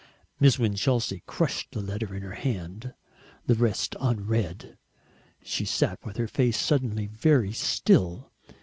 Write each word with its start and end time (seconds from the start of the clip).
Miss 0.39 0.57
Winchelsea 0.57 1.21
crushed 1.27 1.69
the 1.73 1.79
letter 1.79 2.15
in 2.15 2.23
her 2.23 2.33
hand 2.33 2.95
the 3.45 3.53
rest 3.53 3.95
unread 3.99 4.79
and 5.41 5.47
sat 5.67 6.03
with 6.03 6.17
her 6.17 6.27
face 6.27 6.59
suddenly 6.59 7.05
very 7.05 7.51
still. 7.51 8.31